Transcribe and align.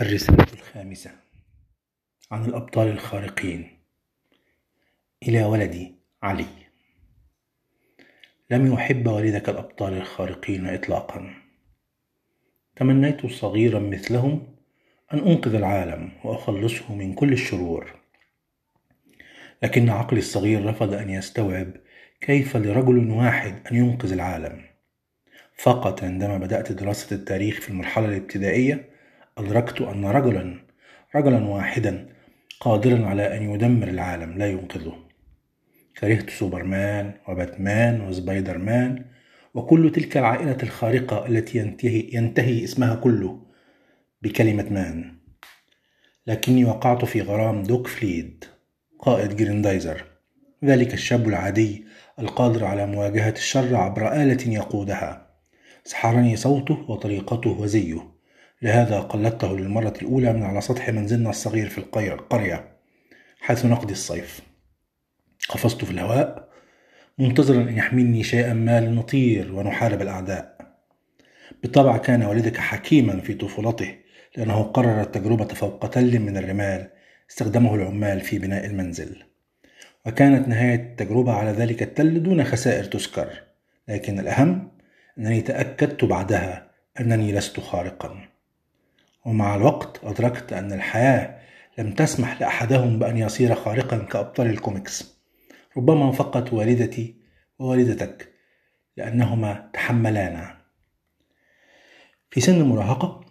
الرسالة 0.00 0.46
الخامسة 0.52 1.10
عن 2.30 2.44
الأبطال 2.44 2.88
الخارقين 2.88 3.78
إلى 5.22 5.44
ولدي 5.44 5.94
علي. 6.22 6.46
لم 8.50 8.72
يحب 8.72 9.06
والدك 9.06 9.48
الأبطال 9.48 9.92
الخارقين 9.92 10.66
إطلاقا. 10.66 11.34
تمنيت 12.76 13.26
صغيرا 13.26 13.78
مثلهم 13.78 14.56
أن 15.12 15.18
أنقذ 15.18 15.54
العالم 15.54 16.12
وأخلصه 16.24 16.94
من 16.94 17.14
كل 17.14 17.32
الشرور. 17.32 18.00
لكن 19.62 19.90
عقلي 19.90 20.20
الصغير 20.20 20.66
رفض 20.66 20.94
أن 20.94 21.10
يستوعب 21.10 21.72
كيف 22.20 22.56
لرجل 22.56 23.10
واحد 23.10 23.66
أن 23.72 23.76
ينقذ 23.76 24.12
العالم. 24.12 24.64
فقط 25.56 26.04
عندما 26.04 26.38
بدأت 26.38 26.72
دراسة 26.72 27.16
التاريخ 27.16 27.60
في 27.60 27.68
المرحلة 27.68 28.08
الابتدائية 28.08 28.91
أدركت 29.38 29.80
أن 29.80 30.04
رجلا 30.04 30.58
رجلا 31.16 31.48
واحدا 31.48 32.08
قادرا 32.60 33.06
على 33.06 33.36
أن 33.36 33.54
يدمر 33.54 33.88
العالم 33.88 34.38
لا 34.38 34.50
ينقذه. 34.50 34.94
كرهت 35.98 36.30
سوبرمان 36.30 37.14
وباتمان 37.28 38.00
وسبايدر 38.00 38.58
مان 38.58 39.04
وكل 39.54 39.92
تلك 39.92 40.16
العائلة 40.16 40.56
الخارقة 40.62 41.26
التي 41.26 41.58
ينتهي, 41.58 42.10
ينتهي 42.12 42.64
اسمها 42.64 42.94
كله 42.94 43.42
بكلمة 44.22 44.66
man. 44.70 45.16
لكني 46.26 46.64
وقعت 46.64 47.04
في 47.04 47.20
غرام 47.20 47.62
دوك 47.62 47.86
فليد 47.86 48.44
قائد 48.98 49.36
جريندايزر. 49.36 50.04
ذلك 50.64 50.94
الشاب 50.94 51.28
العادي 51.28 51.84
القادر 52.18 52.64
على 52.64 52.86
مواجهة 52.86 53.34
الشر 53.36 53.76
عبر 53.76 54.12
آلة 54.12 54.54
يقودها. 54.54 55.26
سحرني 55.84 56.36
صوته 56.36 56.90
وطريقته 56.90 57.50
وزيه. 57.50 58.12
لهذا 58.62 59.00
قلدته 59.00 59.58
للمرة 59.58 59.94
الأولى 60.02 60.32
من 60.32 60.42
على 60.42 60.60
سطح 60.60 60.90
منزلنا 60.90 61.30
الصغير 61.30 61.68
في 61.68 61.78
القرية 61.78 62.72
حيث 63.40 63.66
نقضي 63.66 63.92
الصيف. 63.92 64.40
قفزت 65.48 65.84
في 65.84 65.90
الهواء 65.90 66.48
منتظرا 67.18 67.62
أن 67.62 67.76
يحملني 67.76 68.22
شيئا 68.22 68.52
ما 68.52 68.80
لنطير 68.80 69.52
ونحارب 69.52 70.02
الأعداء. 70.02 70.56
بالطبع 71.62 71.96
كان 71.96 72.22
والدك 72.22 72.56
حكيما 72.56 73.20
في 73.20 73.34
طفولته 73.34 73.94
لأنه 74.36 74.62
قرر 74.62 75.00
التجربة 75.00 75.44
فوق 75.44 75.90
تل 75.90 76.18
من 76.18 76.36
الرمال 76.36 76.88
استخدمه 77.30 77.74
العمال 77.74 78.20
في 78.20 78.38
بناء 78.38 78.66
المنزل. 78.66 79.22
وكانت 80.06 80.48
نهاية 80.48 80.74
التجربة 80.74 81.32
على 81.32 81.50
ذلك 81.50 81.82
التل 81.82 82.22
دون 82.22 82.44
خسائر 82.44 82.84
تذكر 82.84 83.28
لكن 83.88 84.18
الأهم 84.18 84.70
أنني 85.18 85.40
تأكدت 85.40 86.04
بعدها 86.04 86.70
أنني 87.00 87.32
لست 87.32 87.60
خارقا. 87.60 88.31
ومع 89.24 89.54
الوقت 89.54 90.00
أدركت 90.04 90.52
أن 90.52 90.72
الحياة 90.72 91.38
لم 91.78 91.92
تسمح 91.92 92.40
لأحدهم 92.40 92.98
بأن 92.98 93.18
يصير 93.18 93.54
خارقا 93.54 93.98
كأبطال 93.98 94.46
الكوميكس 94.46 95.22
ربما 95.76 96.12
فقط 96.12 96.52
والدتي 96.52 97.14
ووالدتك 97.58 98.32
لأنهما 98.96 99.70
تحملانا. 99.72 100.56
في 102.30 102.40
سن 102.40 102.60
المراهقة 102.60 103.24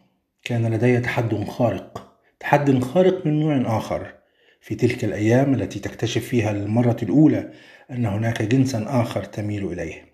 كان 0.44 0.74
لدي 0.74 1.00
تحد 1.00 1.44
خارق 1.44 2.18
تحد 2.40 2.84
خارق 2.84 3.26
من 3.26 3.40
نوع 3.40 3.78
آخر. 3.78 4.22
في 4.62 4.76
تلك 4.76 5.04
الأيام 5.04 5.54
التي 5.54 5.80
تكتشف 5.80 6.26
فيها 6.26 6.54
للمرة 6.54 6.98
الأولى 7.04 7.52
أن 7.92 8.06
هناك 8.06 8.42
جنسا 8.42 8.86
آخر 8.88 9.24
تميل 9.24 9.66
إليه 9.72 10.06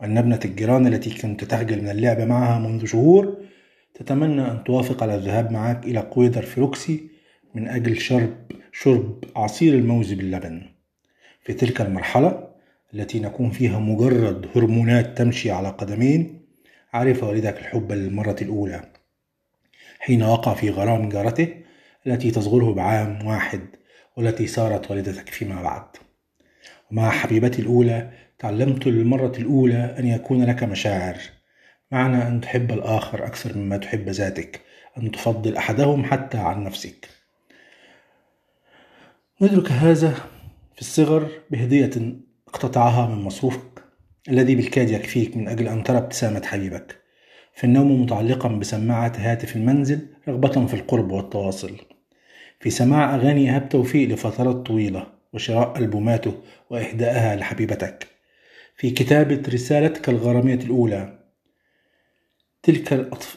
وأن 0.00 0.18
ابنة 0.18 0.40
الجيران 0.44 0.86
التي 0.86 1.10
كنت 1.10 1.44
تخجل 1.44 1.82
من 1.82 1.88
اللعب 1.88 2.20
معها 2.20 2.58
منذ 2.58 2.86
شهور 2.86 3.36
تتمنى 3.98 4.50
أن 4.50 4.64
توافق 4.64 5.02
على 5.02 5.14
الذهاب 5.14 5.52
معك 5.52 5.84
إلى 5.84 6.00
قويدر 6.00 6.42
فيروكسي 6.42 7.10
من 7.54 7.68
أجل 7.68 8.00
شرب 8.00 8.36
شرب 8.72 9.24
عصير 9.36 9.74
الموز 9.74 10.12
باللبن. 10.12 10.62
في 11.42 11.52
تلك 11.52 11.80
المرحلة 11.80 12.48
التي 12.94 13.20
نكون 13.20 13.50
فيها 13.50 13.78
مجرد 13.78 14.46
هرمونات 14.56 15.18
تمشي 15.18 15.50
على 15.50 15.68
قدمين 15.68 16.40
عرف 16.92 17.24
والدك 17.24 17.58
الحب 17.58 17.92
للمرة 17.92 18.36
الأولى. 18.42 18.82
حين 19.98 20.22
وقع 20.22 20.54
في 20.54 20.70
غرام 20.70 21.08
جارته 21.08 21.54
التي 22.06 22.30
تصغره 22.30 22.74
بعام 22.74 23.26
واحد 23.26 23.60
والتي 24.16 24.46
صارت 24.46 24.90
والدتك 24.90 25.28
فيما 25.28 25.62
بعد. 25.62 25.86
ومع 26.90 27.10
حبيبتي 27.10 27.62
الأولى 27.62 28.10
تعلمت 28.38 28.86
للمرة 28.86 29.32
الأولى 29.38 29.96
أن 29.98 30.06
يكون 30.06 30.44
لك 30.44 30.62
مشاعر. 30.62 31.37
معنى 31.92 32.28
أن 32.28 32.40
تحب 32.40 32.72
الآخر 32.72 33.26
أكثر 33.26 33.58
مما 33.58 33.76
تحب 33.76 34.08
ذاتك 34.08 34.60
أن 34.98 35.10
تفضل 35.10 35.56
أحدهم 35.56 36.04
حتى 36.04 36.38
عن 36.38 36.64
نفسك. 36.64 37.08
ندرك 39.40 39.72
هذا 39.72 40.10
في 40.74 40.80
الصغر 40.80 41.28
بهدية 41.50 41.90
اقتطعها 42.48 43.06
من 43.06 43.22
مصروفك 43.22 43.84
الذي 44.28 44.54
بالكاد 44.54 44.90
يكفيك 44.90 45.36
من 45.36 45.48
أجل 45.48 45.68
أن 45.68 45.82
ترى 45.82 45.98
ابتسامة 45.98 46.42
حبيبك. 46.46 46.96
في 47.54 47.64
النوم 47.64 48.02
متعلقا 48.02 48.48
بسماعة 48.48 49.12
هاتف 49.16 49.56
المنزل 49.56 50.06
رغبة 50.28 50.66
في 50.66 50.74
القرب 50.74 51.12
والتواصل. 51.12 51.76
في 52.60 52.70
سماع 52.70 53.14
أغاني 53.14 53.40
إيهاب 53.40 53.68
توفيق 53.68 54.08
لفترات 54.08 54.56
طويلة 54.56 55.06
وشراء 55.32 55.78
ألبوماته 55.78 56.34
وإهدائها 56.70 57.36
لحبيبتك. 57.36 58.06
في 58.76 58.90
كتابة 58.90 59.42
رسالتك 59.48 60.08
الغرامية 60.08 60.54
الأولى 60.54 61.17
تلك 62.62 62.92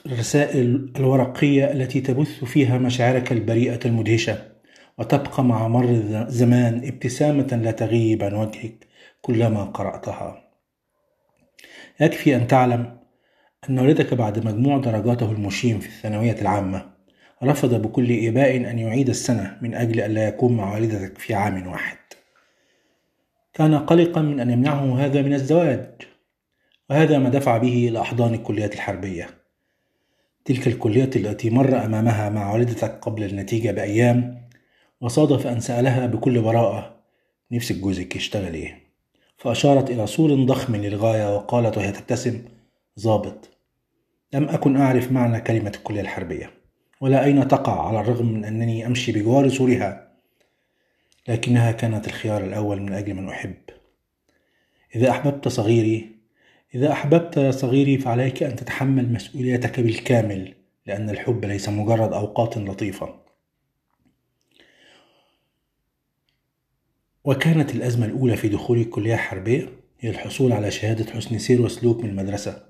الرسائل 0.05 0.91
الورقية 0.97 1.71
التي 1.71 2.01
تبث 2.01 2.43
فيها 2.43 2.77
مشاعرك 2.77 3.31
البريئة 3.31 3.79
المدهشة 3.85 4.51
وتبقى 4.97 5.43
مع 5.43 5.67
مر 5.67 5.89
الزمان 6.27 6.87
ابتسامة 6.87 7.59
لا 7.63 7.71
تغيب 7.71 8.23
عن 8.23 8.33
وجهك 8.33 8.87
كلما 9.21 9.63
قرأتها. 9.63 10.51
يكفي 11.99 12.35
أن 12.35 12.47
تعلم 12.47 12.97
أن 13.69 13.79
والدك 13.79 14.13
بعد 14.13 14.45
مجموع 14.45 14.77
درجاته 14.77 15.31
المشيم 15.31 15.79
في 15.79 15.87
الثانوية 15.87 16.41
العامة 16.41 16.91
رفض 17.43 17.81
بكل 17.81 18.27
إباء 18.27 18.57
أن 18.57 18.79
يعيد 18.79 19.09
السنة 19.09 19.57
من 19.61 19.75
أجل 19.75 19.99
ألا 19.99 20.27
يكون 20.27 20.57
مع 20.57 20.73
والدتك 20.73 21.17
في 21.17 21.33
عام 21.33 21.67
واحد. 21.67 21.97
كان 23.53 23.75
قلقا 23.75 24.21
من 24.21 24.39
أن 24.39 24.49
يمنعه 24.49 25.05
هذا 25.05 25.21
من 25.21 25.33
الزواج. 25.33 26.10
وهذا 26.91 27.19
ما 27.19 27.29
دفع 27.29 27.57
به 27.57 27.87
إلى 27.89 28.01
أحضان 28.01 28.33
الكليات 28.33 28.73
الحربية. 28.73 29.29
تلك 30.45 30.67
الكلية 30.67 31.09
التي 31.15 31.49
مر 31.49 31.85
أمامها 31.85 32.29
مع 32.29 32.53
والدتك 32.53 32.99
قبل 33.01 33.23
النتيجة 33.23 33.71
بأيام 33.71 34.47
وصادف 35.01 35.47
أن 35.47 35.59
سألها 35.59 36.05
بكل 36.05 36.41
براءة 36.41 36.95
نفسك 37.51 37.75
جوزك 37.75 38.15
يشتغل 38.15 38.53
إيه؟ 38.53 38.81
فأشارت 39.37 39.89
إلى 39.89 40.07
سور 40.07 40.33
ضخم 40.33 40.75
للغاية 40.75 41.35
وقالت 41.35 41.77
وهي 41.77 41.91
تبتسم 41.91 42.41
ظابط. 42.99 43.49
لم 44.33 44.49
أكن 44.49 44.77
أعرف 44.77 45.11
معنى 45.11 45.41
كلمة 45.41 45.71
الكلية 45.75 46.01
الحربية 46.01 46.51
ولا 47.01 47.23
أين 47.23 47.47
تقع 47.47 47.87
على 47.87 47.99
الرغم 47.99 48.33
من 48.33 48.45
أنني 48.45 48.85
أمشي 48.85 49.11
بجوار 49.11 49.49
سورها 49.49 50.11
لكنها 51.27 51.71
كانت 51.71 52.07
الخيار 52.07 52.43
الأول 52.43 52.81
من 52.81 52.93
أجل 52.93 53.13
من 53.13 53.29
أحب. 53.29 53.55
إذا 54.95 55.09
أحببت 55.09 55.47
صغيري 55.47 56.20
إذا 56.75 56.91
أحببت 56.91 57.37
يا 57.37 57.51
صغيري 57.51 57.97
فعليك 57.97 58.43
أن 58.43 58.55
تتحمل 58.55 59.13
مسؤوليتك 59.13 59.79
بالكامل 59.79 60.53
لأن 60.85 61.09
الحب 61.09 61.45
ليس 61.45 61.69
مجرد 61.69 62.13
أوقات 62.13 62.57
لطيفة. 62.57 63.21
وكانت 67.23 67.75
الأزمة 67.75 68.05
الأولى 68.05 68.37
في 68.37 68.47
دخولي 68.47 68.81
الكلية 68.81 69.13
الحربية 69.13 69.69
هي 69.99 70.09
الحصول 70.09 70.51
على 70.51 70.71
شهادة 70.71 71.11
حسن 71.11 71.37
سير 71.37 71.61
وسلوك 71.61 72.03
من 72.03 72.09
المدرسة. 72.09 72.63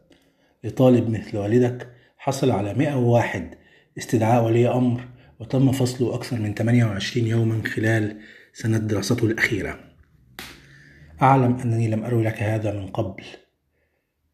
لطالب 0.63 1.09
مثل 1.09 1.37
والدك 1.37 1.91
حصل 2.17 2.51
على 2.51 2.73
101 2.73 3.57
استدعاء 3.97 4.43
ولي 4.43 4.67
أمر 4.67 5.07
وتم 5.39 5.71
فصله 5.71 6.15
أكثر 6.15 6.39
من 6.39 6.53
28 6.53 7.27
يوما 7.27 7.63
خلال 7.67 8.21
سنة 8.53 8.77
دراسته 8.77 9.25
الأخيرة. 9.25 9.79
أعلم 11.21 11.55
أنني 11.55 11.87
لم 11.87 12.03
أروي 12.03 12.23
لك 12.23 12.43
هذا 12.43 12.73
من 12.73 12.87
قبل. 12.87 13.23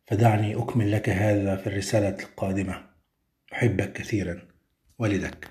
فدعني 0.08 0.56
أكمل 0.56 0.92
لك 0.92 1.10
هذا 1.10 1.56
في 1.56 1.68
الرسالة 1.68 2.24
القادمة. 2.24 2.88
أحبك 3.54 3.94
كثيرا. 3.94 4.42
والدك 5.00 5.48